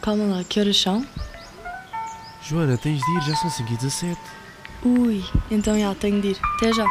Calma 0.00 0.26
lá, 0.26 0.44
que 0.44 0.60
horas 0.60 0.80
são? 0.80 1.04
Joana, 2.40 2.78
tens 2.78 3.00
de 3.00 3.10
ir, 3.16 3.22
já 3.22 3.36
são 3.36 3.50
5 3.50 3.72
e 3.72 3.76
17. 3.76 4.20
Ui, 4.84 5.24
então 5.50 5.78
já, 5.78 5.94
tenho 5.96 6.22
de 6.22 6.28
ir. 6.28 6.38
Até 6.56 6.72
já. 6.72 6.86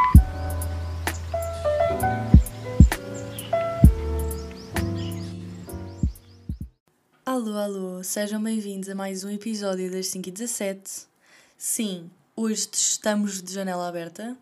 Alô, 7.25 7.53
alô, 7.53 8.03
sejam 8.03 8.43
bem-vindos 8.43 8.89
a 8.89 8.95
mais 8.95 9.23
um 9.23 9.29
episódio 9.29 9.89
das 9.89 10.07
5 10.07 10.27
e 10.27 10.31
17. 10.31 11.07
Sim, 11.57 12.11
hoje 12.35 12.67
estamos 12.73 13.41
de 13.41 13.53
janela 13.53 13.87
aberta, 13.87 14.37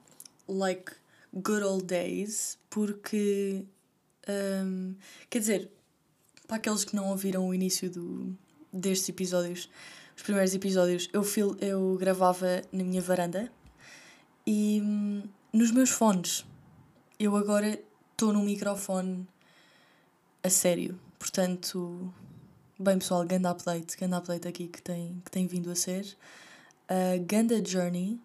like 0.47 0.91
good 1.33 1.63
old 1.63 1.85
days, 1.85 2.57
porque. 2.69 3.63
hum, 4.27 4.95
quer 5.29 5.39
dizer, 5.39 5.71
para 6.47 6.57
aqueles 6.57 6.83
que 6.83 6.95
não 6.95 7.09
ouviram 7.09 7.47
o 7.47 7.53
início 7.53 7.89
do, 7.89 8.35
destes 8.75 9.09
episódios, 9.09 9.69
os 10.15 10.23
primeiros 10.23 10.53
episódios, 10.53 11.09
eu, 11.13 11.23
fil, 11.23 11.57
eu 11.59 11.97
gravava 11.97 12.61
na 12.71 12.83
minha 12.83 13.01
varanda 13.01 13.51
e 14.45 14.81
hum, 14.83 15.23
nos 15.51 15.71
meus 15.71 15.89
fones. 15.89 16.45
Eu 17.19 17.35
agora 17.35 17.79
estou 18.11 18.31
num 18.33 18.43
microfone 18.43 19.27
a 20.43 20.49
sério. 20.49 20.99
Portanto, 21.17 22.13
bem 22.77 22.99
pessoal, 22.99 23.25
ganda 23.25 23.49
update, 23.49 23.97
ganda 23.97 24.17
update 24.17 24.47
aqui 24.47 24.67
que 24.67 24.81
tem, 24.81 25.21
que 25.23 25.31
tem 25.31 25.47
vindo 25.47 25.71
a 25.71 25.75
ser. 25.75 26.05
A 26.87 27.17
ganda 27.17 27.63
journey. 27.63 28.19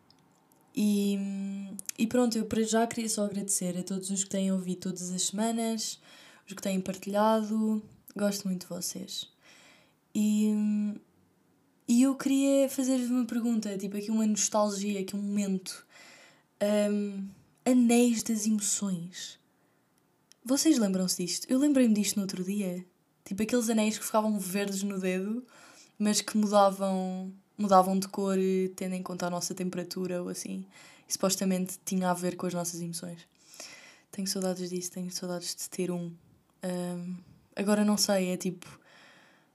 E, 0.75 1.17
hum, 1.19 1.77
e 1.99 2.07
pronto, 2.07 2.39
eu 2.39 2.45
para 2.45 2.63
já 2.63 2.87
queria 2.87 3.09
só 3.09 3.25
agradecer 3.25 3.77
a 3.77 3.83
todos 3.83 4.11
os 4.11 4.23
que 4.23 4.31
têm 4.31 4.53
ouvido 4.53 4.81
todas 4.83 5.11
as 5.11 5.23
semanas, 5.23 6.01
os 6.47 6.53
que 6.53 6.63
têm 6.63 6.81
partilhado. 6.81 7.83
Gosto 8.17 8.47
muito 8.47 8.63
de 8.63 8.69
vocês. 8.69 9.29
E, 10.15 10.95
e 11.87 12.03
eu 12.03 12.15
queria 12.15 12.69
fazer-vos 12.69 13.11
uma 13.11 13.25
pergunta, 13.25 13.77
tipo 13.79 13.97
aqui 13.97 14.11
uma 14.11 14.27
nostalgia, 14.27 15.01
aqui 15.01 15.15
um 15.17 15.23
momento. 15.23 15.87
Um, 16.63 17.29
anéis 17.65 18.23
das 18.23 18.47
emoções. 18.47 19.39
Vocês 20.45 20.79
lembram-se 20.79 21.25
disto? 21.25 21.47
Eu 21.51 21.59
lembrei-me 21.59 21.95
disto 21.95 22.17
no 22.17 22.23
outro 22.23 22.43
dia. 22.43 22.85
Tipo 23.25 23.43
aqueles 23.43 23.69
anéis 23.69 23.99
que 23.99 24.05
ficavam 24.05 24.39
verdes 24.39 24.83
no 24.83 24.99
dedo, 24.99 25.45
mas 25.99 26.21
que 26.21 26.37
mudavam, 26.37 27.33
mudavam 27.57 27.99
de 27.99 28.09
cor 28.09 28.37
tendo 28.75 28.95
em 28.95 29.03
conta 29.03 29.27
a 29.27 29.31
nossa 29.31 29.55
temperatura 29.55 30.23
ou 30.23 30.29
assim. 30.29 30.65
E 31.09 31.13
supostamente 31.13 31.79
tinha 31.85 32.11
a 32.11 32.15
ver 32.15 32.37
com 32.37 32.47
as 32.47 32.55
nossas 32.55 32.81
emoções. 32.81 33.27
Tenho 34.11 34.27
saudades 34.27 34.71
disso, 34.71 34.91
tenho 34.91 35.11
saudades 35.11 35.55
de 35.55 35.69
ter 35.71 35.91
um. 35.91 36.13
Um, 36.65 37.17
agora 37.55 37.85
não 37.85 37.97
sei, 37.97 38.31
é 38.31 38.37
tipo 38.37 38.81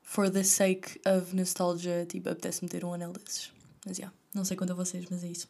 for 0.06 0.30
the 0.30 0.44
sake 0.44 1.02
of 1.04 1.36
nostalgia, 1.36 2.06
tipo, 2.06 2.30
apetece-me 2.30 2.70
ter 2.70 2.86
um 2.86 2.94
anel 2.94 3.12
desses. 3.12 3.52
Mas 3.86 3.98
já, 3.98 4.04
yeah, 4.04 4.18
não 4.34 4.46
sei 4.46 4.56
quanto 4.56 4.72
a 4.72 4.76
vocês, 4.76 5.06
mas 5.10 5.24
é 5.24 5.28
isso. 5.28 5.50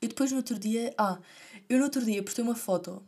E 0.00 0.06
depois 0.06 0.30
no 0.30 0.36
outro 0.36 0.58
dia, 0.58 0.94
ah, 0.98 1.18
eu 1.68 1.78
no 1.78 1.84
outro 1.84 2.04
dia 2.04 2.22
postei 2.22 2.44
uma 2.44 2.54
foto 2.54 3.02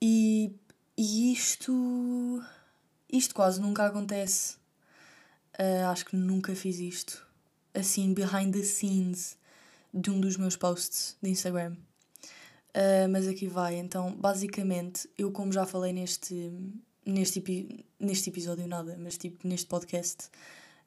e, 0.00 0.52
e 0.96 1.32
isto, 1.32 2.42
isto 3.12 3.34
quase 3.34 3.60
nunca 3.60 3.86
acontece. 3.86 4.56
Uh, 5.58 5.86
acho 5.90 6.06
que 6.06 6.16
nunca 6.16 6.54
fiz 6.54 6.78
isto. 6.78 7.24
Assim, 7.74 8.14
behind 8.14 8.54
the 8.54 8.62
scenes 8.62 9.36
de 9.92 10.10
um 10.10 10.18
dos 10.18 10.36
meus 10.36 10.56
posts 10.56 11.16
de 11.22 11.28
Instagram. 11.28 11.76
Uh, 12.74 13.06
mas 13.10 13.28
aqui 13.28 13.46
vai, 13.46 13.74
então, 13.74 14.14
basicamente, 14.14 15.08
eu 15.18 15.30
como 15.30 15.52
já 15.52 15.66
falei 15.66 15.92
neste, 15.92 16.50
neste, 17.04 17.84
neste 17.98 18.30
episódio 18.30 18.66
nada, 18.66 18.96
mas 18.98 19.16
tipo 19.16 19.46
neste 19.46 19.66
podcast, 19.66 20.28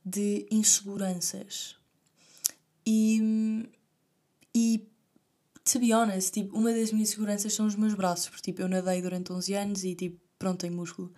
de 0.03 0.47
inseguranças. 0.51 1.75
E, 2.85 3.67
e 4.53 4.87
to 5.63 5.79
be 5.79 5.93
honest, 5.93 6.31
tipo, 6.31 6.57
uma 6.57 6.71
das 6.71 6.91
minhas 6.91 7.09
inseguranças 7.09 7.53
são 7.53 7.65
os 7.65 7.75
meus 7.75 7.95
braços, 7.95 8.29
porque 8.29 8.51
tipo, 8.51 8.61
eu 8.61 8.69
nadei 8.69 9.01
durante 9.01 9.33
11 9.33 9.53
anos 9.55 9.83
e 9.83 9.95
tipo, 9.95 10.19
pronto, 10.37 10.59
tenho 10.59 10.73
músculo. 10.73 11.11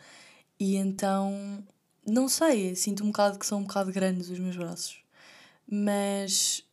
E 0.60 0.76
então, 0.78 1.64
não 2.06 2.30
sei, 2.30 2.76
sinto 2.76 3.04
um 3.04 3.08
bocado 3.08 3.38
que 3.38 3.46
são 3.46 3.60
um 3.60 3.64
bocado 3.64 3.92
grandes 3.92 4.30
os 4.30 4.40
meus 4.40 4.56
braços. 4.56 4.98
Mas, 5.70 6.64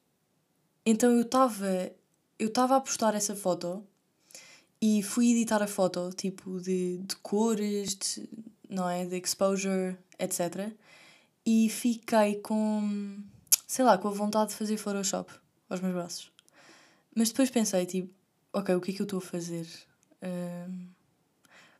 então 0.86 1.10
eu 1.10 1.22
estava, 1.22 1.90
eu 2.38 2.48
estava 2.48 2.76
a 2.76 2.80
postar 2.80 3.14
essa 3.14 3.34
foto 3.34 3.84
e 4.86 5.02
fui 5.02 5.30
editar 5.32 5.62
a 5.62 5.66
foto, 5.66 6.10
tipo, 6.14 6.60
de, 6.60 6.98
de 6.98 7.16
cores, 7.22 7.94
de, 7.94 8.28
não 8.68 8.86
é? 8.86 9.06
De 9.06 9.16
exposure, 9.16 9.96
etc. 10.18 10.70
E 11.46 11.70
fiquei 11.70 12.34
com, 12.34 13.16
sei 13.66 13.82
lá, 13.82 13.96
com 13.96 14.08
a 14.08 14.10
vontade 14.10 14.50
de 14.50 14.56
fazer 14.56 14.76
Photoshop 14.76 15.32
aos 15.70 15.80
meus 15.80 15.94
braços. 15.94 16.30
Mas 17.16 17.30
depois 17.30 17.48
pensei, 17.48 17.86
tipo, 17.86 18.12
ok, 18.52 18.74
o 18.74 18.80
que 18.82 18.90
é 18.90 18.94
que 18.94 19.00
eu 19.00 19.04
estou 19.04 19.20
a 19.20 19.22
fazer? 19.22 19.66
Uh, 20.22 20.86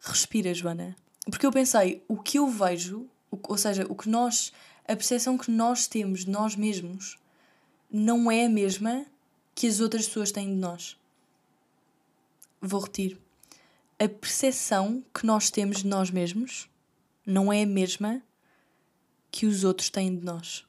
respira, 0.00 0.54
Joana. 0.54 0.97
Porque 1.26 1.44
eu 1.44 1.53
pensei, 1.53 2.03
o 2.09 2.16
que 2.16 2.38
eu 2.38 2.48
vejo, 2.48 3.06
ou 3.31 3.59
seja, 3.59 3.84
o 3.87 3.94
que 3.94 4.09
nós, 4.09 4.50
a 4.88 4.97
percepção 4.97 5.37
que 5.37 5.50
nós 5.50 5.87
temos 5.87 6.25
de 6.25 6.31
nós 6.31 6.56
mesmos, 6.56 7.19
não 7.93 8.31
é 8.31 8.47
a 8.47 8.48
mesma 8.48 9.04
que 9.54 9.66
as 9.66 9.78
outras 9.81 10.06
pessoas 10.06 10.32
têm 10.32 10.47
de 10.47 10.59
nós. 10.59 10.97
Vou 12.66 12.80
repetir. 12.80 13.20
A 13.98 14.08
percepção 14.08 15.04
que 15.12 15.26
nós 15.26 15.50
temos 15.50 15.78
de 15.78 15.86
nós 15.86 16.10
mesmos 16.10 16.69
não 17.26 17.52
é 17.52 17.62
a 17.62 17.66
mesma 17.66 18.22
que 19.30 19.47
os 19.47 19.64
outros 19.64 19.91
têm 19.91 20.16
de 20.16 20.25
nós. 20.25 20.66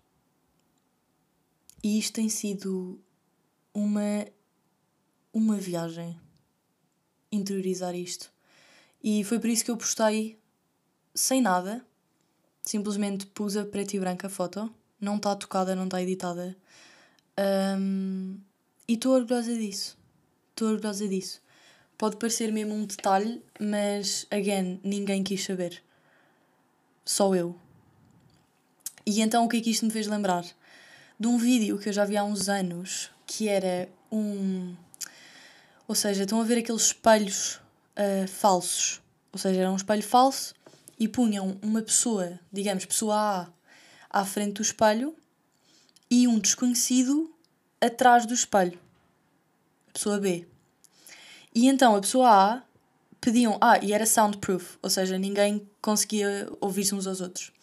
E 1.81 1.97
isto 1.97 2.13
tem 2.13 2.27
sido 2.27 2.99
uma 3.73 4.27
uma 5.31 5.57
viagem 5.57 6.19
interiorizar 7.31 7.93
isto. 7.95 8.31
E 9.03 9.23
foi 9.23 9.39
por 9.39 9.49
isso 9.49 9.63
que 9.63 9.71
eu 9.71 9.77
postei 9.77 10.39
sem 11.13 11.41
nada, 11.41 11.85
simplesmente 12.61 13.25
pus 13.27 13.55
a 13.55 13.65
preto 13.65 13.93
e 13.93 13.99
branca 13.99 14.29
foto, 14.29 14.73
não 14.99 15.17
está 15.17 15.35
tocada, 15.35 15.75
não 15.75 15.85
está 15.85 16.01
editada. 16.01 16.57
Um, 17.77 18.39
e 18.87 18.93
estou 18.93 19.13
orgulhosa 19.13 19.53
disso. 19.55 19.97
Estou 20.51 20.69
orgulhosa 20.69 21.07
disso. 21.07 21.44
Pode 21.97 22.17
parecer 22.17 22.51
mesmo 22.51 22.73
um 22.73 22.85
detalhe, 22.85 23.41
mas, 23.59 24.27
again, 24.29 24.79
ninguém 24.83 25.23
quis 25.23 25.43
saber. 25.43 25.81
Só 27.05 27.33
eu. 27.33 27.55
E 29.05 29.21
então 29.21 29.45
o 29.45 29.49
que 29.49 29.57
é 29.57 29.61
que 29.61 29.69
isto 29.69 29.85
me 29.85 29.91
fez 29.91 30.07
lembrar? 30.07 30.45
De 31.19 31.27
um 31.27 31.37
vídeo 31.37 31.77
que 31.77 31.87
eu 31.87 31.93
já 31.93 32.03
vi 32.03 32.17
há 32.17 32.23
uns 32.23 32.49
anos, 32.49 33.11
que 33.25 33.47
era 33.47 33.87
um. 34.11 34.75
Ou 35.87 35.95
seja, 35.95 36.23
estão 36.23 36.41
a 36.41 36.43
ver 36.43 36.57
aqueles 36.57 36.87
espelhos 36.87 37.61
uh, 37.95 38.27
falsos. 38.27 39.01
Ou 39.31 39.39
seja, 39.39 39.61
era 39.61 39.71
um 39.71 39.75
espelho 39.75 40.03
falso 40.03 40.53
e 40.99 41.07
punham 41.07 41.57
uma 41.61 41.81
pessoa, 41.81 42.39
digamos, 42.51 42.85
pessoa 42.85 43.15
A, 43.15 43.47
à 44.21 44.25
frente 44.25 44.53
do 44.53 44.61
espelho 44.61 45.15
e 46.09 46.27
um 46.27 46.39
desconhecido 46.39 47.33
atrás 47.79 48.25
do 48.25 48.33
espelho. 48.33 48.79
A 49.89 49.93
pessoa 49.93 50.19
B. 50.19 50.47
E 51.55 51.67
então 51.67 51.95
a 51.95 52.01
pessoa 52.01 52.29
A 52.29 52.63
pediam. 53.21 53.57
Ah, 53.61 53.79
e 53.81 53.93
era 53.93 54.05
soundproof, 54.05 54.77
ou 54.81 54.89
seja, 54.89 55.17
ninguém 55.17 55.67
conseguia 55.81 56.49
ouvir-se 56.59 56.93
uns 56.93 57.07
aos 57.07 57.21
outros. 57.21 57.53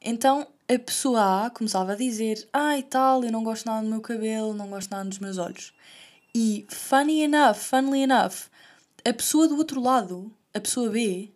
Então 0.00 0.46
a 0.68 0.78
pessoa 0.78 1.46
A 1.46 1.50
começava 1.50 1.92
a 1.92 1.96
dizer: 1.96 2.48
Ah, 2.52 2.78
e 2.78 2.82
tal, 2.84 3.24
eu 3.24 3.32
não 3.32 3.42
gosto 3.42 3.66
nada 3.66 3.82
do 3.82 3.90
meu 3.90 4.00
cabelo, 4.00 4.54
não 4.54 4.68
gosto 4.68 4.90
nada 4.92 5.08
dos 5.08 5.18
meus 5.18 5.36
olhos. 5.36 5.74
E 6.32 6.64
funny 6.70 7.22
enough, 7.22 7.56
funnily 7.56 8.02
enough, 8.02 8.48
a 9.04 9.12
pessoa 9.12 9.48
do 9.48 9.56
outro 9.56 9.80
lado, 9.80 10.32
a 10.52 10.60
pessoa 10.60 10.88
B, 10.90 11.32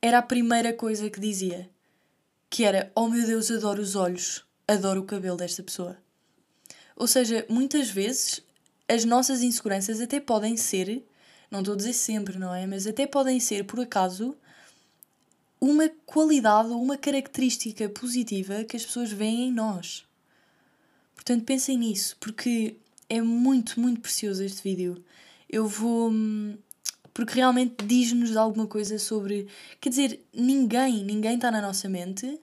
era 0.00 0.18
a 0.18 0.22
primeira 0.22 0.72
coisa 0.72 1.10
que 1.10 1.18
dizia. 1.18 1.68
Que 2.48 2.62
era: 2.62 2.92
Oh 2.94 3.08
meu 3.08 3.26
Deus, 3.26 3.50
adoro 3.50 3.82
os 3.82 3.96
olhos, 3.96 4.44
adoro 4.68 5.00
o 5.00 5.04
cabelo 5.04 5.36
desta 5.36 5.62
pessoa. 5.62 5.96
Ou 6.94 7.08
seja, 7.08 7.44
muitas 7.48 7.90
vezes 7.90 8.43
as 8.88 9.04
nossas 9.04 9.42
inseguranças 9.42 10.00
até 10.00 10.20
podem 10.20 10.56
ser 10.56 11.04
não 11.54 11.60
estou 11.60 11.74
a 11.74 11.76
dizer 11.76 11.92
sempre, 11.92 12.36
não 12.36 12.52
é? 12.52 12.66
Mas 12.66 12.84
até 12.84 13.06
podem 13.06 13.38
ser, 13.38 13.64
por 13.64 13.78
acaso, 13.78 14.36
uma 15.60 15.88
qualidade 16.04 16.68
ou 16.68 16.82
uma 16.82 16.96
característica 16.96 17.88
positiva 17.88 18.64
que 18.64 18.76
as 18.76 18.84
pessoas 18.84 19.12
veem 19.12 19.48
em 19.48 19.52
nós. 19.52 20.04
Portanto, 21.14 21.44
pensem 21.44 21.78
nisso, 21.78 22.16
porque 22.18 22.76
é 23.08 23.22
muito, 23.22 23.78
muito 23.80 24.00
precioso 24.00 24.42
este 24.42 24.62
vídeo. 24.62 25.02
Eu 25.48 25.68
vou. 25.68 26.12
Porque 27.12 27.34
realmente 27.34 27.84
diz-nos 27.84 28.36
alguma 28.36 28.66
coisa 28.66 28.98
sobre. 28.98 29.46
Quer 29.80 29.90
dizer, 29.90 30.20
ninguém, 30.32 31.04
ninguém 31.04 31.36
está 31.36 31.52
na 31.52 31.62
nossa 31.62 31.88
mente. 31.88 32.40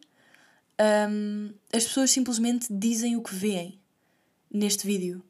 Um, 1.10 1.52
as 1.74 1.84
pessoas 1.84 2.10
simplesmente 2.10 2.68
dizem 2.72 3.18
o 3.18 3.22
que 3.22 3.36
veem 3.36 3.78
neste 4.50 4.88
vídeo. 4.88 5.22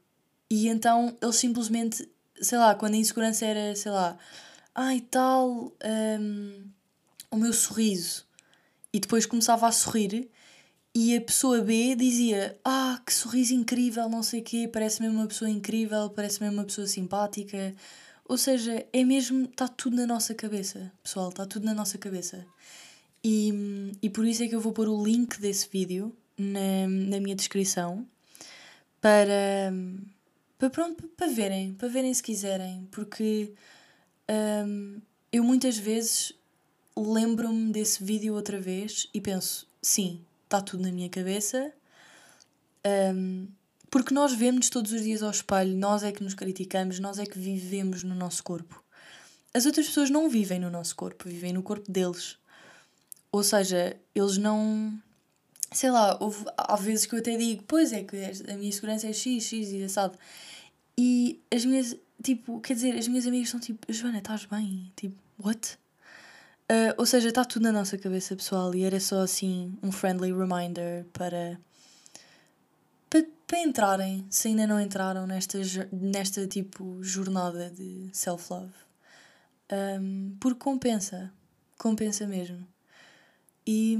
E 0.52 0.68
então 0.68 1.18
eles 1.22 1.38
simplesmente 1.38 2.08
sei 2.42 2.58
lá, 2.58 2.76
quando 2.76 2.96
a 2.96 2.98
insegurança 2.98 3.46
era, 3.46 3.76
sei 3.76 3.92
lá, 3.92 4.18
ai 4.74 4.98
ah, 4.98 5.08
tal, 5.10 5.74
um, 6.20 6.64
o 7.30 7.38
meu 7.38 7.54
sorriso. 7.54 8.26
E 8.92 9.00
depois 9.00 9.26
começava 9.26 9.68
a 9.68 9.72
sorrir 9.72 10.30
e 10.94 11.16
a 11.16 11.22
pessoa 11.22 11.62
B 11.62 11.96
dizia: 11.96 12.60
Ah, 12.66 13.02
que 13.06 13.14
sorriso 13.14 13.54
incrível, 13.54 14.10
não 14.10 14.24
sei 14.24 14.42
o 14.42 14.44
quê, 14.44 14.68
parece 14.68 15.02
mesmo 15.02 15.20
uma 15.20 15.28
pessoa 15.28 15.50
incrível, 15.50 16.10
parece 16.10 16.42
mesmo 16.42 16.58
uma 16.58 16.66
pessoa 16.66 16.88
simpática. 16.88 17.74
Ou 18.26 18.38
seja, 18.38 18.86
é 18.92 19.04
mesmo, 19.04 19.46
está 19.46 19.68
tudo 19.68 19.96
na 19.96 20.08
nossa 20.08 20.34
cabeça, 20.34 20.92
pessoal, 21.04 21.30
está 21.30 21.46
tudo 21.46 21.66
na 21.66 21.74
nossa 21.74 21.98
cabeça. 21.98 22.46
E, 23.24 23.92
e 24.02 24.10
por 24.10 24.26
isso 24.26 24.44
é 24.44 24.48
que 24.48 24.56
eu 24.56 24.62
vou 24.62 24.74
pôr 24.74 24.88
o 24.90 25.04
link 25.04 25.40
desse 25.40 25.68
vídeo 25.70 26.16
na, 26.38 26.88
na 26.88 27.20
minha 27.20 27.36
descrição 27.36 28.08
para, 29.02 29.72
para, 30.62 30.70
pronto, 30.70 31.08
para 31.18 31.26
verem, 31.26 31.74
para 31.74 31.88
verem 31.88 32.14
se 32.14 32.22
quiserem, 32.22 32.88
porque 32.92 33.52
um, 34.30 35.02
eu 35.32 35.44
muitas 35.44 35.76
vezes 35.76 36.34
lembro-me 36.96 37.72
desse 37.72 38.04
vídeo 38.04 38.36
outra 38.36 38.62
vez 38.62 39.10
e 39.12 39.20
penso, 39.20 39.68
sim, 39.82 40.22
está 40.44 40.62
tudo 40.62 40.84
na 40.84 40.92
minha 40.92 41.10
cabeça. 41.10 41.74
Um, 43.16 43.48
porque 43.90 44.14
nós 44.14 44.34
vemos 44.34 44.70
todos 44.70 44.92
os 44.92 45.02
dias 45.02 45.24
ao 45.24 45.32
espelho, 45.32 45.76
nós 45.76 46.04
é 46.04 46.12
que 46.12 46.24
nos 46.24 46.36
criticamos, 46.36 47.00
nós 47.00 47.18
é 47.18 47.26
que 47.26 47.40
vivemos 47.40 48.04
no 48.04 48.14
nosso 48.14 48.44
corpo. 48.44 48.84
As 49.56 49.66
outras 49.66 49.88
pessoas 49.88 50.12
não 50.12 50.30
vivem 50.30 50.60
no 50.60 50.70
nosso 50.70 50.96
corpo, 50.96 51.28
vivem 51.28 51.54
no 51.54 51.64
corpo 51.64 51.92
deles. 51.92 52.38
Ou 53.32 53.44
seja, 53.44 53.98
eles 54.14 54.38
não. 54.38 54.94
Sei 55.74 55.90
lá, 55.90 56.18
houve, 56.20 56.44
há 56.58 56.76
vezes 56.76 57.06
que 57.06 57.16
eu 57.16 57.20
até 57.20 57.38
digo, 57.38 57.64
pois 57.68 57.94
é 57.94 58.04
que 58.04 58.16
a 58.52 58.58
minha 58.58 58.72
segurança 58.72 59.08
é 59.08 59.14
X, 59.14 59.46
X 59.46 59.72
e 59.72 59.84
assado. 59.84 60.18
E 60.98 61.42
as 61.54 61.64
minhas, 61.66 61.96
tipo, 62.22 62.60
quer 62.60 62.74
dizer, 62.74 62.98
as 62.98 63.08
minhas 63.08 63.26
amigas 63.26 63.50
são 63.50 63.60
tipo, 63.60 63.92
Joana, 63.92 64.18
estás 64.18 64.46
bem? 64.46 64.92
Tipo, 64.96 65.18
what? 65.40 65.78
Uh, 66.72 66.94
ou 66.98 67.06
seja, 67.06 67.30
está 67.30 67.44
tudo 67.44 67.64
na 67.64 67.72
nossa 67.72 67.98
cabeça, 67.98 68.36
pessoal, 68.36 68.74
e 68.74 68.84
era 68.84 69.00
só 69.00 69.22
assim 69.22 69.78
um 69.84 69.92
friendly 69.92 70.32
reminder 70.32 71.06
para. 71.12 71.60
para, 73.10 73.26
para 73.46 73.60
entrarem, 73.60 74.26
se 74.30 74.48
ainda 74.48 74.66
não 74.66 74.80
entraram 74.80 75.28
nesta, 75.28 75.60
nesta 75.92 76.48
tipo 76.48 77.04
jornada 77.04 77.70
de 77.70 78.10
self-love. 78.14 78.72
Um, 79.72 80.36
porque 80.40 80.60
compensa, 80.60 81.32
compensa 81.78 82.28
mesmo. 82.28 82.66
E, 83.68 83.98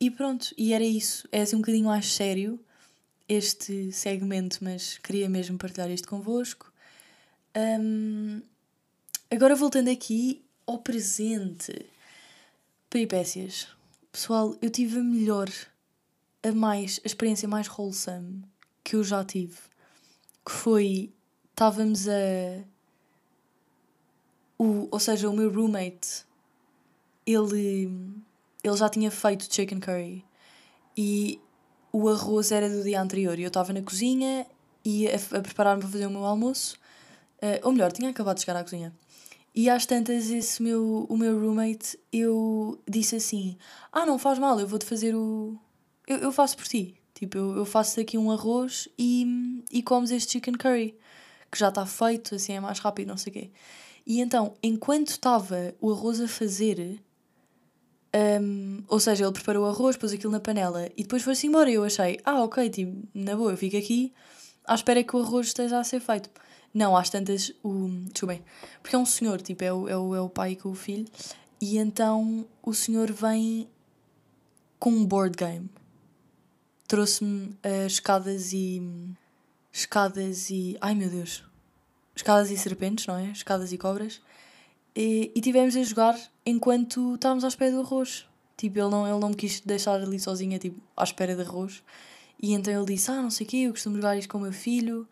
e 0.00 0.10
pronto, 0.10 0.54
e 0.56 0.72
era 0.72 0.84
isso. 0.84 1.28
É 1.32 1.40
assim 1.42 1.56
um 1.56 1.60
bocadinho 1.60 1.86
mais 1.86 2.12
sério 2.12 2.60
este 3.28 3.90
segmento, 3.92 4.58
mas 4.62 4.98
queria 4.98 5.28
mesmo 5.28 5.58
partilhar 5.58 5.90
isto 5.90 6.08
convosco. 6.08 6.72
Um, 7.56 8.42
agora 9.30 9.56
voltando 9.56 9.90
aqui 9.90 10.44
ao 10.66 10.78
presente. 10.78 11.86
Peripécias. 12.90 13.68
Pessoal, 14.12 14.56
eu 14.62 14.70
tive 14.70 14.98
a 14.98 15.02
melhor, 15.02 15.50
a 16.42 16.52
mais, 16.52 17.00
a 17.04 17.06
experiência 17.06 17.48
mais 17.48 17.68
wholesome 17.68 18.44
que 18.84 18.96
eu 18.96 19.02
já 19.02 19.24
tive. 19.24 19.58
Que 20.44 20.52
foi, 20.52 21.12
estávamos 21.50 22.08
a... 22.08 22.64
O, 24.58 24.88
ou 24.90 25.00
seja, 25.00 25.28
o 25.28 25.34
meu 25.34 25.52
roommate, 25.52 26.24
ele 27.26 27.98
ele 28.62 28.76
já 28.76 28.88
tinha 28.88 29.10
feito 29.10 29.52
chicken 29.52 29.80
curry 29.80 30.24
e 30.96 31.40
o 31.92 32.08
arroz 32.08 32.52
era 32.52 32.68
do 32.68 32.82
dia 32.82 33.00
anterior 33.00 33.38
eu 33.38 33.48
estava 33.48 33.72
na 33.72 33.82
cozinha 33.82 34.46
e 34.86 35.08
a, 35.08 35.16
a 35.16 35.40
preparar-me 35.40 35.82
para 35.82 35.90
fazer 35.90 36.06
o 36.06 36.10
meu 36.10 36.24
almoço, 36.24 36.76
uh, 37.42 37.66
ou 37.66 37.72
melhor, 37.72 37.90
tinha 37.90 38.08
acabado 38.08 38.36
de 38.36 38.42
chegar 38.42 38.56
à 38.56 38.62
cozinha. 38.62 38.94
E 39.52 39.68
às 39.68 39.84
tantas, 39.84 40.30
esse 40.30 40.62
meu, 40.62 41.06
o 41.08 41.16
meu 41.16 41.40
roommate, 41.40 41.98
eu 42.12 42.80
disse 42.88 43.16
assim: 43.16 43.56
Ah, 43.90 44.06
não 44.06 44.16
faz 44.16 44.38
mal, 44.38 44.60
eu 44.60 44.68
vou-te 44.68 44.84
fazer 44.84 45.16
o. 45.16 45.58
Eu, 46.06 46.18
eu 46.18 46.32
faço 46.32 46.56
por 46.56 46.68
ti. 46.68 46.94
Tipo, 47.14 47.36
eu, 47.36 47.56
eu 47.56 47.64
faço 47.64 47.98
aqui 47.98 48.16
um 48.16 48.30
arroz 48.30 48.88
e, 48.96 49.64
e 49.72 49.82
comes 49.82 50.12
este 50.12 50.34
chicken 50.34 50.54
curry, 50.54 50.96
que 51.50 51.58
já 51.58 51.70
está 51.70 51.84
feito, 51.84 52.36
assim 52.36 52.52
é 52.52 52.60
mais 52.60 52.78
rápido, 52.78 53.08
não 53.08 53.16
sei 53.16 53.30
o 53.30 53.34
quê. 53.34 53.50
E 54.06 54.20
então, 54.20 54.54
enquanto 54.62 55.08
estava 55.08 55.74
o 55.80 55.90
arroz 55.90 56.20
a 56.20 56.28
fazer, 56.28 57.02
um, 58.40 58.82
ou 58.88 58.98
seja, 58.98 59.24
ele 59.24 59.32
preparou 59.32 59.64
o 59.66 59.68
arroz, 59.68 59.96
pôs 59.96 60.12
aquilo 60.12 60.32
na 60.32 60.40
panela 60.40 60.88
e 60.96 61.02
depois 61.02 61.22
foi-se 61.22 61.46
embora. 61.46 61.70
E 61.70 61.74
eu 61.74 61.84
achei, 61.84 62.18
ah, 62.24 62.42
ok, 62.42 62.70
tipo, 62.70 63.06
na 63.12 63.36
boa, 63.36 63.52
eu 63.52 63.56
fico 63.56 63.76
aqui 63.76 64.12
à 64.66 64.74
espera 64.74 65.02
que 65.04 65.14
o 65.14 65.20
arroz 65.20 65.48
esteja 65.48 65.78
a 65.78 65.84
ser 65.84 66.00
feito. 66.00 66.30
Não, 66.72 66.96
às 66.96 67.10
tantas, 67.10 67.52
o. 67.62 67.88
Desculpem. 68.10 68.42
Porque 68.82 68.96
é 68.96 68.98
um 68.98 69.06
senhor, 69.06 69.40
tipo, 69.40 69.64
é 69.64 69.72
o, 69.72 69.88
é 69.88 69.96
o, 69.96 70.14
é 70.14 70.20
o 70.20 70.28
pai 70.28 70.56
com 70.56 70.70
o 70.70 70.74
filho. 70.74 71.06
E 71.60 71.78
então 71.78 72.46
o 72.62 72.74
senhor 72.74 73.10
vem 73.12 73.68
com 74.78 74.90
um 74.90 75.04
board 75.04 75.36
game. 75.36 75.70
Trouxe-me 76.86 77.46
uh, 77.64 77.86
escadas 77.86 78.52
e. 78.52 78.82
Escadas 79.72 80.50
e. 80.50 80.76
Ai 80.80 80.94
meu 80.94 81.08
Deus! 81.08 81.42
Escadas 82.14 82.50
e 82.50 82.56
serpentes, 82.56 83.06
não 83.06 83.16
é? 83.16 83.30
Escadas 83.30 83.72
e 83.72 83.78
cobras. 83.78 84.20
E, 84.96 85.30
e 85.34 85.40
tivemos 85.42 85.76
a 85.76 85.82
jogar 85.82 86.18
enquanto 86.44 87.16
estávamos 87.16 87.44
à 87.44 87.48
espera 87.48 87.70
do 87.70 87.80
arroz. 87.80 88.26
Tipo, 88.56 88.78
ele 88.78 88.88
não, 88.88 89.06
ele 89.06 89.18
não 89.18 89.28
me 89.28 89.36
quis 89.36 89.60
deixar 89.60 90.00
ali 90.00 90.18
sozinha, 90.18 90.58
tipo, 90.58 90.80
à 90.96 91.04
espera 91.04 91.36
de 91.36 91.42
arroz. 91.42 91.82
E 92.40 92.54
então 92.54 92.72
ele 92.72 92.94
disse: 92.94 93.10
Ah, 93.10 93.20
não 93.20 93.30
sei 93.30 93.46
o 93.46 93.50
quê, 93.50 93.56
eu 93.58 93.72
costumo 93.72 93.96
jogar 93.96 94.16
isto 94.16 94.30
com 94.30 94.38
o 94.38 94.40
meu 94.40 94.52
filho. 94.52 95.06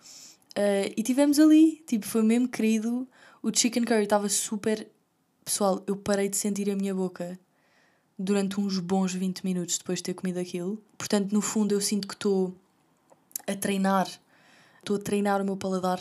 Uh, 0.56 0.88
e 0.96 1.02
tivemos 1.02 1.38
ali, 1.38 1.82
tipo, 1.86 2.06
foi 2.06 2.22
mesmo 2.22 2.48
querido. 2.48 3.06
O 3.42 3.54
chicken 3.54 3.84
curry 3.84 4.04
estava 4.04 4.28
super. 4.28 4.88
Pessoal, 5.44 5.82
eu 5.86 5.96
parei 5.96 6.30
de 6.30 6.38
sentir 6.38 6.70
a 6.70 6.76
minha 6.76 6.94
boca 6.94 7.38
durante 8.18 8.58
uns 8.58 8.78
bons 8.78 9.12
20 9.12 9.44
minutos 9.44 9.76
depois 9.76 9.98
de 9.98 10.04
ter 10.04 10.14
comido 10.14 10.38
aquilo. 10.38 10.82
Portanto, 10.96 11.32
no 11.32 11.42
fundo, 11.42 11.72
eu 11.72 11.80
sinto 11.82 12.08
que 12.08 12.14
estou 12.14 12.54
a 13.46 13.54
treinar. 13.54 14.08
Estou 14.78 14.96
a 14.96 14.98
treinar 14.98 15.42
o 15.42 15.44
meu 15.44 15.56
paladar 15.56 16.00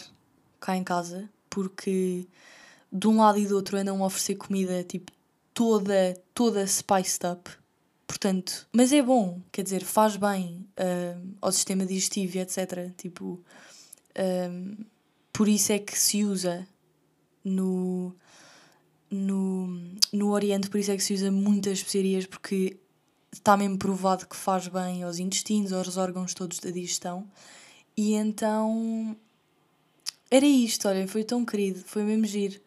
cá 0.61 0.77
em 0.77 0.83
casa, 0.83 1.29
porque 1.49 2.25
de 2.93 3.07
um 3.07 3.17
lado 3.17 3.39
e 3.39 3.47
do 3.47 3.55
outro 3.55 3.75
andam 3.75 4.03
a 4.03 4.05
oferecer 4.05 4.35
comida 4.35 4.83
tipo 4.83 5.11
toda, 5.53 6.15
toda 6.33 6.65
spiced 6.67 7.25
up. 7.25 7.49
Portanto, 8.05 8.67
mas 8.71 8.93
é 8.93 9.01
bom, 9.01 9.41
quer 9.51 9.63
dizer, 9.63 9.83
faz 9.83 10.15
bem 10.15 10.67
uh, 10.77 11.35
ao 11.41 11.51
sistema 11.51 11.85
digestivo 11.85 12.37
etc. 12.37 12.91
Tipo, 12.95 13.41
uh, 14.15 14.85
por 15.31 15.47
isso 15.47 15.71
é 15.71 15.79
que 15.79 15.97
se 15.97 16.23
usa 16.23 16.67
no, 17.43 18.13
no, 19.09 19.67
no 20.11 20.29
Oriente, 20.29 20.69
por 20.69 20.79
isso 20.79 20.91
é 20.91 20.95
que 20.95 21.03
se 21.03 21.15
usa 21.15 21.31
muitas 21.31 21.79
especiarias, 21.79 22.27
porque 22.27 22.77
está 23.31 23.57
mesmo 23.57 23.79
provado 23.79 24.27
que 24.27 24.35
faz 24.35 24.67
bem 24.67 25.01
aos 25.01 25.17
intestinos, 25.17 25.73
aos 25.73 25.97
órgãos 25.97 26.35
todos 26.35 26.59
da 26.59 26.69
digestão. 26.69 27.27
E 27.97 28.13
então 28.13 29.17
era 30.29 30.45
isto, 30.45 30.87
olha, 30.87 31.07
foi 31.07 31.23
tão 31.23 31.43
querido, 31.43 31.81
foi 31.85 32.03
mesmo 32.03 32.25
giro 32.25 32.61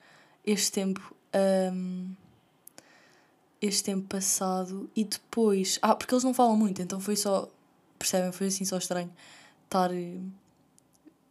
este 0.47 0.73
tempo. 0.73 1.15
Um, 1.35 2.15
este 3.61 3.85
tempo 3.85 4.07
passado 4.07 4.89
e 4.95 5.05
depois. 5.05 5.79
Ah, 5.83 5.95
porque 5.95 6.15
eles 6.15 6.25
não 6.25 6.35
falam 6.35 6.57
muito, 6.57 6.81
então 6.81 7.01
foi 7.01 7.17
só. 7.17 7.51
Percebem? 7.99 8.33
Foi 8.33 8.47
assim 8.47 8.65
só 8.65 8.79
estranho. 8.79 9.13
Estar. 9.65 9.91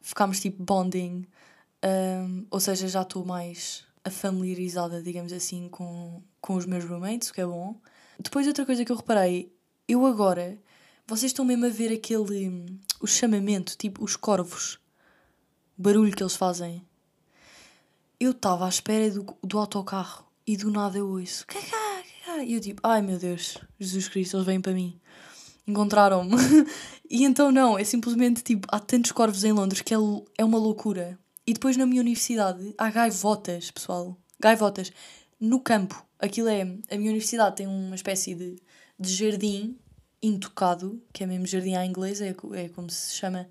Ficámos 0.01 0.39
tipo 0.39 0.63
bonding. 0.63 1.25
Um, 1.84 2.45
ou 2.50 2.60
seja, 2.60 2.88
já 2.88 3.01
estou 3.03 3.24
mais 3.25 3.86
familiarizada, 4.10 5.01
digamos 5.01 5.31
assim, 5.34 5.67
com, 5.69 6.22
com 6.41 6.55
os 6.55 6.65
meus 6.65 6.84
roommates, 6.84 7.29
o 7.29 7.34
que 7.34 7.41
é 7.41 7.45
bom. 7.45 7.75
Depois, 8.19 8.48
outra 8.48 8.65
coisa 8.65 8.84
que 8.84 8.91
eu 8.91 8.95
reparei, 8.95 9.51
eu 9.88 10.05
agora. 10.05 10.57
Vocês 11.07 11.31
estão 11.31 11.45
mesmo 11.45 11.65
a 11.65 11.69
ver 11.69 11.93
aquele. 11.93 12.79
o 13.00 13.07
chamamento, 13.07 13.77
tipo 13.77 14.03
os 14.03 14.15
corvos. 14.15 14.79
O 15.77 15.81
barulho 15.84 16.15
que 16.15 16.24
eles 16.24 16.36
fazem. 16.36 16.84
Eu 18.25 18.32
estava 18.32 18.65
à 18.65 18.70
espera 18.70 19.12
do, 19.12 19.38
do 19.44 19.60
autocarro 19.60 20.25
e 20.48 20.58
do 20.58 20.72
nada 20.72 20.98
eu 20.98 21.08
ouço. 21.08 21.46
Cacá, 21.46 22.01
cacá. 22.25 22.44
E 22.44 22.55
eu 22.55 22.60
tipo, 22.60 22.82
ai 22.84 23.00
meu 23.00 23.20
Deus, 23.20 23.55
Jesus 23.79 24.08
Cristo, 24.08 24.38
eles 24.38 24.48
vêm 24.48 24.60
para 24.60 24.74
mim. 24.74 25.00
Encontraram-me. 25.67 26.36
e 27.08 27.24
então 27.24 27.51
não, 27.51 27.77
é 27.77 27.84
simplesmente 27.84 28.41
tipo, 28.41 28.67
há 28.72 28.79
tantos 28.79 29.12
corvos 29.12 29.44
em 29.44 29.51
Londres 29.51 29.84
que 29.84 29.94
é, 29.94 29.98
é 30.39 30.44
uma 30.44 30.58
loucura. 30.58 31.20
E 31.46 31.53
depois 31.53 31.77
na 31.77 31.86
minha 31.86 32.01
universidade 32.01 32.74
há 32.79 32.89
gaivotas, 32.89 33.70
pessoal. 33.70 34.17
Gaivotas. 34.39 34.91
No 35.39 35.60
campo. 35.60 36.03
Aquilo 36.17 36.48
é. 36.48 36.62
A 36.63 36.98
minha 36.98 37.12
universidade 37.12 37.58
tem 37.58 37.67
uma 37.67 37.94
espécie 37.94 38.34
de, 38.34 38.55
de 39.00 39.13
jardim 39.13 39.77
intocado, 40.20 41.00
que 41.13 41.24
é 41.24 41.27
mesmo 41.27 41.46
jardim 41.46 41.75
à 41.75 41.86
inglesa, 41.86 42.25
é, 42.25 42.36
é 42.53 42.70
como 42.70 42.89
se 42.89 43.15
chama. 43.15 43.48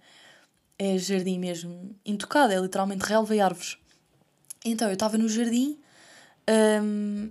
É 0.76 0.98
jardim 0.98 1.38
mesmo 1.38 1.94
intocado, 2.04 2.52
é 2.52 2.58
literalmente 2.58 3.04
relva 3.04 3.36
e 3.36 3.40
árvores. 3.40 3.78
Então 4.64 4.88
eu 4.88 4.94
estava 4.94 5.18
no 5.18 5.28
jardim 5.28 5.78
um, 6.82 7.30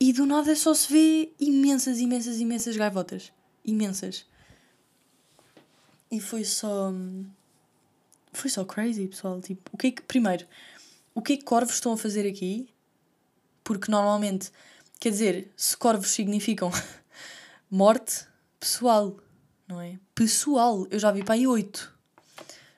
e 0.00 0.12
do 0.12 0.24
nada 0.26 0.54
só 0.56 0.72
se 0.74 0.90
vê 0.92 1.32
imensas, 1.38 1.98
imensas, 1.98 2.40
imensas 2.40 2.76
gaivotas. 2.76 3.32
Imensas. 3.64 4.24
E 6.10 6.18
foi 6.20 6.44
só. 6.44 6.92
Foi 8.32 8.48
só 8.48 8.64
crazy, 8.64 9.06
pessoal. 9.06 9.40
Tipo, 9.40 9.70
o 9.72 9.76
que 9.76 9.88
é 9.88 9.90
que. 9.90 10.02
Primeiro, 10.02 10.46
o 11.14 11.20
que 11.20 11.34
é 11.34 11.36
que 11.36 11.44
corvos 11.44 11.74
estão 11.74 11.92
a 11.92 11.96
fazer 11.96 12.26
aqui? 12.26 12.68
Porque 13.62 13.90
normalmente, 13.90 14.50
quer 14.98 15.10
dizer, 15.10 15.52
se 15.56 15.76
corvos 15.76 16.10
significam 16.10 16.70
morte, 17.70 18.26
pessoal, 18.58 19.16
não 19.68 19.80
é? 19.80 19.98
Pessoal, 20.14 20.86
eu 20.90 20.98
já 20.98 21.12
vi 21.12 21.22
para 21.22 21.34
aí 21.34 21.46
oito. 21.46 21.94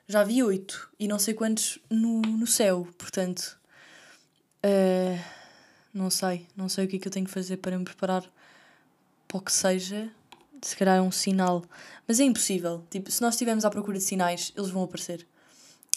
Já 0.07 0.23
vi 0.23 0.43
oito 0.43 0.91
e 0.99 1.07
não 1.07 1.17
sei 1.17 1.33
quantos 1.33 1.79
no, 1.89 2.21
no 2.21 2.45
céu, 2.45 2.87
portanto. 2.97 3.62
Uh, 4.65 5.19
não 5.93 6.09
sei, 6.09 6.47
não 6.55 6.69
sei 6.69 6.85
o 6.85 6.87
que 6.87 6.95
é 6.95 6.99
que 6.99 7.07
eu 7.07 7.11
tenho 7.11 7.25
que 7.25 7.31
fazer 7.31 7.57
para 7.57 7.77
me 7.77 7.85
preparar 7.85 8.23
para 9.27 9.37
o 9.37 9.41
que 9.41 9.51
seja. 9.51 10.09
Se 10.61 10.75
calhar 10.75 10.97
é 10.97 11.01
um 11.01 11.11
sinal. 11.11 11.63
Mas 12.07 12.19
é 12.19 12.23
impossível. 12.23 12.83
Tipo, 12.89 13.11
se 13.11 13.21
nós 13.21 13.33
estivermos 13.33 13.65
à 13.65 13.69
procura 13.69 13.97
de 13.97 14.03
sinais, 14.03 14.53
eles 14.55 14.69
vão 14.69 14.83
aparecer. 14.83 15.27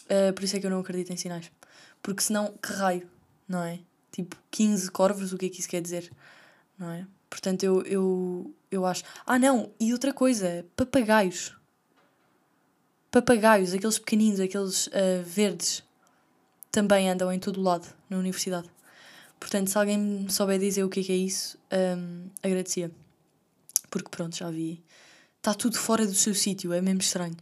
Uh, 0.05 0.33
por 0.33 0.45
isso 0.45 0.57
é 0.57 0.61
que 0.61 0.67
eu 0.67 0.71
não 0.71 0.81
acredito 0.81 1.13
em 1.13 1.17
sinais. 1.17 1.51
Porque 2.03 2.23
senão, 2.23 2.55
que 2.61 2.73
raio, 2.73 3.09
não 3.49 3.63
é? 3.63 3.79
Tipo, 4.11 4.37
15 4.51 4.91
corvos, 4.91 5.33
o 5.33 5.39
que 5.39 5.47
é 5.47 5.49
que 5.49 5.61
isso 5.61 5.69
quer 5.69 5.81
dizer? 5.81 6.11
Não 6.79 6.91
é? 6.91 7.07
Portanto, 7.29 7.63
eu, 7.63 7.83
eu, 7.83 8.55
eu 8.71 8.87
acho. 8.87 9.05
Ah, 9.25 9.39
não! 9.39 9.71
E 9.79 9.93
outra 9.93 10.13
coisa: 10.13 10.65
papagaios. 10.75 11.55
Papagaios, 13.11 13.73
aqueles 13.73 13.99
pequeninos, 13.99 14.41
aqueles 14.41 14.87
uh, 14.89 15.23
verdes, 15.25 15.83
também 16.71 17.11
andam 17.11 17.33
em 17.33 17.39
todo 17.39 17.63
lado 17.63 17.87
na 18.09 18.19
universidade. 18.19 18.69
Portanto, 19.39 19.69
se 19.69 19.79
alguém 19.79 19.99
me 19.99 20.31
souber 20.31 20.59
dizer 20.59 20.85
o 20.85 20.89
que 20.89 21.01
é, 21.01 21.15
é 21.15 21.17
isso, 21.17 21.59
um, 21.73 22.29
agradecia. 22.43 22.91
Porque 23.91 24.09
pronto, 24.11 24.37
já 24.37 24.51
vi. 24.51 24.83
Está 25.37 25.55
tudo 25.55 25.79
fora 25.79 26.07
do 26.07 26.15
seu 26.15 26.35
sítio, 26.35 26.73
é 26.73 26.81
mesmo 26.81 27.01
estranho. 27.01 27.37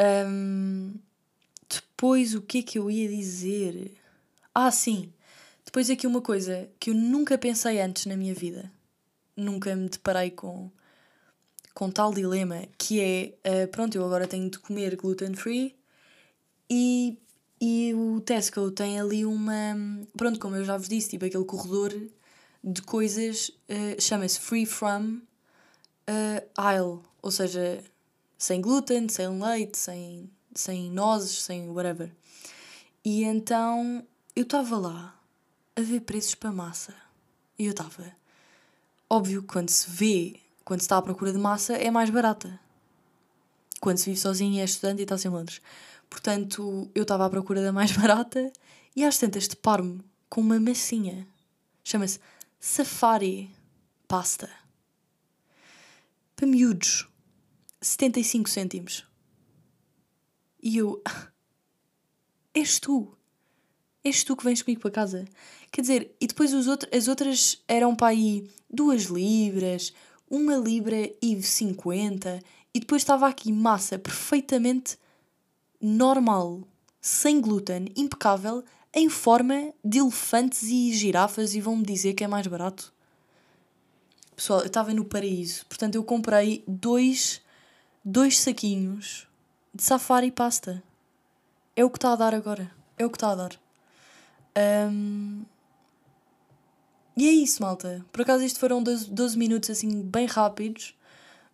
Um, 0.00 0.94
depois, 1.68 2.34
o 2.34 2.40
que 2.40 2.58
é 2.58 2.62
que 2.62 2.78
eu 2.78 2.90
ia 2.90 3.08
dizer? 3.08 3.94
Ah, 4.54 4.70
sim! 4.70 5.12
Depois 5.64 5.90
aqui 5.90 6.06
uma 6.06 6.22
coisa 6.22 6.68
que 6.80 6.90
eu 6.90 6.94
nunca 6.94 7.36
pensei 7.36 7.80
antes 7.80 8.06
na 8.06 8.16
minha 8.16 8.34
vida. 8.34 8.72
Nunca 9.36 9.76
me 9.76 9.88
deparei 9.88 10.30
com, 10.30 10.70
com 11.74 11.90
tal 11.90 12.14
dilema, 12.14 12.66
que 12.78 13.00
é, 13.00 13.64
uh, 13.64 13.68
pronto, 13.68 13.94
eu 13.94 14.04
agora 14.04 14.26
tenho 14.26 14.48
de 14.50 14.58
comer 14.58 14.96
gluten 14.96 15.34
free 15.34 15.76
e 16.70 17.18
e 17.60 17.92
o 17.94 18.20
Tesco 18.20 18.70
tem 18.70 19.00
ali 19.00 19.24
uma. 19.24 19.76
Pronto, 20.16 20.38
como 20.38 20.56
eu 20.56 20.64
já 20.64 20.76
vos 20.76 20.88
disse, 20.88 21.10
tipo 21.10 21.24
aquele 21.24 21.44
corredor 21.44 21.92
de 22.62 22.82
coisas 22.82 23.50
uh, 23.68 24.00
chama-se 24.00 24.38
Free 24.38 24.66
From 24.66 25.20
uh, 26.08 26.48
Aisle. 26.56 27.00
Ou 27.20 27.30
seja, 27.30 27.82
sem 28.36 28.60
glúten, 28.60 29.08
sem 29.08 29.28
leite, 29.42 29.76
sem, 29.76 30.30
sem 30.54 30.90
nozes, 30.90 31.42
sem 31.42 31.68
whatever. 31.68 32.12
E 33.04 33.24
então 33.24 34.06
eu 34.36 34.44
estava 34.44 34.78
lá 34.78 35.20
a 35.74 35.80
ver 35.80 36.00
preços 36.00 36.34
para 36.34 36.52
massa. 36.52 36.94
E 37.58 37.64
eu 37.66 37.72
estava. 37.72 38.12
Óbvio 39.10 39.42
quando 39.42 39.70
se 39.70 39.90
vê, 39.90 40.40
quando 40.64 40.80
se 40.80 40.84
está 40.84 40.98
à 40.98 41.02
procura 41.02 41.32
de 41.32 41.38
massa, 41.38 41.74
é 41.74 41.90
mais 41.90 42.10
barata. 42.10 42.60
Quando 43.80 43.98
se 43.98 44.06
vive 44.06 44.20
sozinho 44.20 44.54
e 44.54 44.60
é 44.60 44.64
estudante 44.64 45.00
e 45.00 45.02
está 45.02 45.18
sem 45.18 45.30
Londres. 45.30 45.60
Portanto, 46.08 46.90
eu 46.94 47.02
estava 47.02 47.26
à 47.26 47.30
procura 47.30 47.62
da 47.62 47.72
mais 47.72 47.92
barata 47.96 48.52
e 48.94 49.04
às 49.04 49.18
tantas 49.18 49.48
deparo-me 49.48 50.00
com 50.28 50.40
uma 50.40 50.58
massinha. 50.58 51.26
Chama-se 51.84 52.18
Safari 52.58 53.50
Pasta. 54.06 54.50
Para 56.34 56.46
miúdos. 56.46 57.08
75 57.80 58.48
cêntimos. 58.48 59.04
E 60.62 60.78
eu. 60.78 61.02
És 62.54 62.78
tu. 62.78 63.16
És 64.02 64.24
tu 64.24 64.36
que 64.36 64.44
vens 64.44 64.62
comigo 64.62 64.80
para 64.80 64.90
casa. 64.90 65.24
Quer 65.70 65.82
dizer, 65.82 66.16
e 66.20 66.26
depois 66.26 66.52
os 66.52 66.66
outros, 66.66 66.90
as 66.92 67.08
outras 67.08 67.62
eram 67.68 67.94
para 67.94 68.08
aí 68.08 68.48
2 68.70 69.04
libras, 69.04 69.92
1 70.30 70.62
libra 70.62 70.96
e 71.22 71.40
50. 71.40 72.40
E 72.74 72.80
depois 72.80 73.02
estava 73.02 73.28
aqui 73.28 73.52
massa 73.52 73.98
perfeitamente 73.98 74.98
normal, 75.80 76.62
sem 77.00 77.40
glúten, 77.40 77.92
impecável, 77.96 78.64
em 78.92 79.08
forma 79.08 79.72
de 79.84 79.98
elefantes 79.98 80.62
e 80.64 80.92
girafas 80.92 81.54
e 81.54 81.60
vão-me 81.60 81.84
dizer 81.84 82.14
que 82.14 82.24
é 82.24 82.28
mais 82.28 82.46
barato. 82.46 82.92
Pessoal, 84.34 84.60
eu 84.60 84.66
estava 84.66 84.94
no 84.94 85.04
paraíso, 85.04 85.66
portanto 85.66 85.96
eu 85.96 86.04
comprei 86.04 86.62
dois, 86.66 87.40
dois 88.04 88.38
saquinhos 88.38 89.26
de 89.74 89.82
safari 89.82 90.30
pasta. 90.30 90.82
É 91.74 91.84
o 91.84 91.90
que 91.90 91.98
está 91.98 92.12
a 92.12 92.16
dar 92.16 92.34
agora. 92.34 92.70
É 92.96 93.06
o 93.06 93.10
que 93.10 93.16
está 93.16 93.30
a 93.30 93.34
dar. 93.34 93.52
Um... 94.90 95.44
E 97.16 97.28
é 97.28 97.32
isso, 97.32 97.62
malta. 97.62 98.04
Por 98.12 98.22
acaso 98.22 98.44
isto 98.44 98.58
foram 98.58 98.82
12, 98.82 99.10
12 99.10 99.38
minutos 99.38 99.70
assim 99.70 100.02
bem 100.02 100.26
rápidos, 100.26 100.94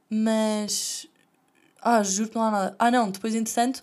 mas. 0.08 1.06
Ah, 1.80 2.02
juro 2.02 2.30
que 2.30 2.36
não 2.36 2.42
há 2.42 2.50
nada. 2.50 2.76
Ah, 2.78 2.90
não, 2.90 3.10
depois 3.10 3.34
entretanto 3.34 3.82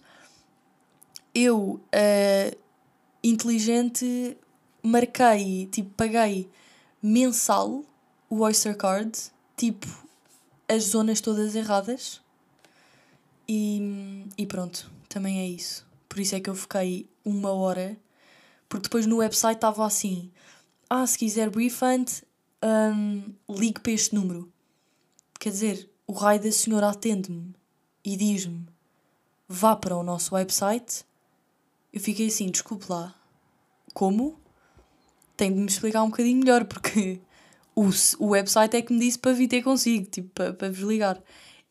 eu, 1.34 1.80
uh, 1.80 2.58
inteligente, 3.24 4.38
marquei, 4.84 5.68
tipo, 5.68 5.90
paguei 5.92 6.50
mensal 7.02 7.84
o 8.30 8.40
Oyster 8.40 8.76
Card, 8.76 9.12
tipo, 9.58 9.88
as 10.68 10.84
zonas 10.86 11.22
todas 11.22 11.56
erradas. 11.56 12.22
E, 13.48 14.26
e 14.38 14.46
pronto, 14.46 14.90
também 15.10 15.40
é 15.40 15.48
isso. 15.48 15.86
Por 16.08 16.20
isso 16.20 16.36
é 16.36 16.40
que 16.40 16.50
eu 16.50 16.56
fiquei 16.56 17.10
uma 17.24 17.52
hora, 17.52 17.98
porque 18.68 18.84
depois 18.84 19.06
no 19.06 19.18
website 19.18 19.56
estava 19.56 19.86
assim: 19.86 20.32
ah, 20.90 21.06
se 21.06 21.18
quiser 21.18 21.50
refund, 21.50 22.10
um, 22.64 23.34
ligue 23.50 23.80
para 23.80 23.92
este 23.92 24.16
número. 24.16 24.52
Quer 25.40 25.50
dizer, 25.50 25.90
o 26.06 26.14
raio 26.14 26.42
da 26.42 26.52
senhora 26.52 26.90
atende-me 26.90 27.54
e 28.04 28.16
diz-me: 28.16 28.68
vá 29.48 29.76
para 29.76 29.98
o 29.98 30.04
nosso 30.04 30.36
website 30.36 31.06
eu 31.94 32.00
fiquei 32.00 32.28
assim, 32.28 32.50
desculpe 32.50 32.86
lá, 32.90 33.16
como? 33.94 34.40
Tem 35.36 35.54
de 35.54 35.60
me 35.60 35.68
explicar 35.68 36.04
um 36.04 36.10
bocadinho 36.10 36.40
melhor, 36.40 36.66
porque 36.66 37.20
o, 37.76 37.90
o 38.20 38.30
website 38.30 38.76
é 38.76 38.82
que 38.82 38.94
me 38.94 39.00
disse 39.00 39.20
para 39.20 39.34
vir 39.34 39.48
ter 39.48 39.62
consigo, 39.62 40.06
tipo, 40.10 40.30
para, 40.30 40.54
para 40.54 40.70
vos 40.70 40.80
ligar. 40.82 41.22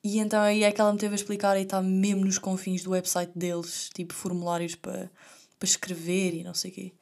E 0.03 0.19
então 0.19 0.41
aí 0.41 0.65
é 0.65 0.73
que 0.73 0.81
ela 0.81 0.93
me 0.93 0.99
teve 0.99 1.15
a 1.15 1.17
explicar 1.17 1.59
e 1.59 1.63
está 1.63 1.83
mesmo 1.83 2.25
nos 2.25 2.39
confins 2.39 2.83
do 2.83 2.91
website 2.91 3.33
deles, 3.37 3.91
tipo 3.95 4.15
formulários 4.15 4.75
para, 4.75 5.11
para 5.59 5.69
escrever 5.69 6.35
e 6.35 6.43
não 6.43 6.55
sei 6.55 6.71
o 6.71 6.75
quê. 6.75 6.93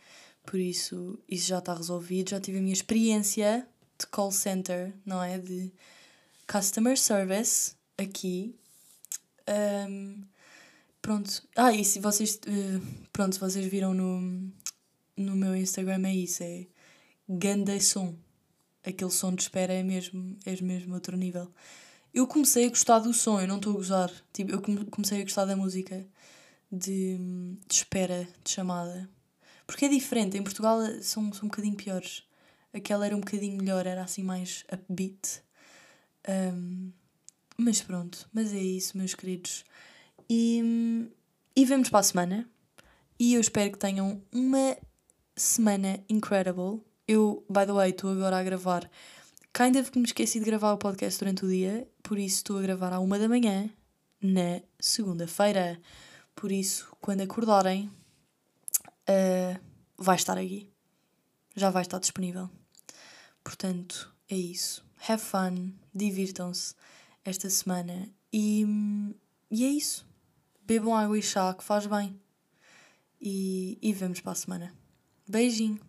Por 0.44 0.58
isso, 0.58 1.18
isso 1.28 1.46
já 1.46 1.58
está 1.58 1.74
resolvido. 1.74 2.30
Já 2.30 2.40
tive 2.40 2.58
a 2.58 2.60
minha 2.60 2.72
experiência 2.72 3.68
de 3.98 4.06
call 4.06 4.32
center, 4.32 4.94
não 5.04 5.22
é? 5.22 5.38
De 5.38 5.72
customer 6.50 6.98
service 6.98 7.74
aqui. 7.96 8.54
Um, 9.88 10.22
Pronto. 11.08 11.42
Ah, 11.56 11.72
e 11.72 11.86
se 11.86 12.00
vocês. 12.00 12.38
Uh, 12.46 12.82
pronto, 13.10 13.32
se 13.32 13.40
vocês 13.40 13.64
viram 13.64 13.94
no, 13.94 14.20
no 15.16 15.34
meu 15.36 15.56
Instagram 15.56 16.06
é 16.06 16.14
isso, 16.14 16.42
é 16.42 16.66
ganda. 17.26 17.72
Aquele 18.84 19.10
som 19.10 19.34
de 19.34 19.40
espera 19.40 19.72
é 19.72 19.82
mesmo, 19.82 20.36
é 20.44 20.60
mesmo 20.60 20.92
outro 20.92 21.16
nível. 21.16 21.50
Eu 22.12 22.26
comecei 22.26 22.66
a 22.66 22.68
gostar 22.68 22.98
do 22.98 23.14
som, 23.14 23.40
eu 23.40 23.48
não 23.48 23.56
estou 23.56 23.72
a 23.72 23.76
gozar. 23.76 24.12
Tipo, 24.34 24.52
eu 24.52 24.60
comecei 24.90 25.22
a 25.22 25.24
gostar 25.24 25.46
da 25.46 25.56
música 25.56 26.06
de, 26.70 27.16
de 27.66 27.74
espera, 27.74 28.28
de 28.44 28.50
chamada. 28.50 29.08
Porque 29.66 29.86
é 29.86 29.88
diferente, 29.88 30.36
em 30.36 30.42
Portugal 30.42 30.78
são, 31.00 31.32
são 31.32 31.46
um 31.46 31.48
bocadinho 31.48 31.74
piores. 31.74 32.22
Aquela 32.70 33.06
era 33.06 33.16
um 33.16 33.20
bocadinho 33.20 33.56
melhor, 33.56 33.86
era 33.86 34.02
assim 34.02 34.22
mais 34.22 34.62
upbeat. 34.70 35.42
Um, 36.28 36.92
mas 37.56 37.80
pronto, 37.80 38.28
mas 38.30 38.52
é 38.52 38.60
isso, 38.60 38.98
meus 38.98 39.14
queridos. 39.14 39.64
E, 40.28 41.10
e 41.56 41.64
vemos 41.64 41.88
para 41.88 42.00
a 42.00 42.02
semana. 42.02 42.48
E 43.18 43.34
eu 43.34 43.40
espero 43.40 43.72
que 43.72 43.78
tenham 43.78 44.22
uma 44.32 44.76
semana 45.34 46.02
incredible. 46.08 46.82
Eu, 47.06 47.44
by 47.48 47.64
the 47.66 47.72
way, 47.72 47.90
estou 47.90 48.10
agora 48.10 48.38
a 48.38 48.42
gravar. 48.42 48.88
Kind 49.52 49.76
of 49.76 49.90
que 49.90 49.98
me 49.98 50.04
esqueci 50.04 50.38
de 50.38 50.44
gravar 50.44 50.72
o 50.72 50.78
podcast 50.78 51.18
durante 51.18 51.44
o 51.44 51.48
dia, 51.48 51.88
por 52.02 52.18
isso 52.18 52.36
estou 52.36 52.58
a 52.58 52.62
gravar 52.62 52.92
à 52.92 53.00
uma 53.00 53.18
da 53.18 53.28
manhã, 53.28 53.68
na 54.22 54.60
segunda-feira. 54.78 55.80
Por 56.36 56.52
isso, 56.52 56.94
quando 57.00 57.22
acordarem, 57.22 57.90
uh, 59.08 59.58
vai 59.96 60.16
estar 60.16 60.36
aqui. 60.36 60.70
Já 61.56 61.70
vai 61.70 61.82
estar 61.82 61.98
disponível. 61.98 62.48
Portanto, 63.42 64.14
é 64.30 64.36
isso. 64.36 64.84
Have 65.08 65.22
fun, 65.22 65.72
divirtam-se 65.94 66.74
esta 67.24 67.48
semana 67.50 68.08
e, 68.32 68.64
e 69.50 69.64
é 69.64 69.68
isso 69.68 70.07
bebam 70.68 70.94
água 70.94 71.18
e 71.18 71.22
chá, 71.22 71.54
que 71.54 71.64
faz 71.64 71.86
bem. 71.86 72.20
E, 73.18 73.78
e 73.80 73.90
vemos 73.94 74.20
para 74.20 74.32
a 74.32 74.34
semana. 74.34 74.74
Beijinho! 75.26 75.87